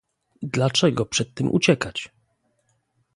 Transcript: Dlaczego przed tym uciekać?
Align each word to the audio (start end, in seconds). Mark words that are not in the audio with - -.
Dlaczego 0.41 1.05
przed 1.05 1.33
tym 1.33 1.51
uciekać? 1.51 2.11